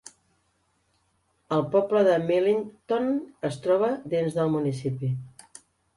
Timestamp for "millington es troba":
2.23-3.91